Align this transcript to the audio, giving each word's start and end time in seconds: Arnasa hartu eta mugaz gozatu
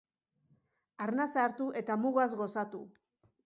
Arnasa 1.07 1.45
hartu 1.49 1.69
eta 1.85 2.01
mugaz 2.07 2.29
gozatu 2.43 2.85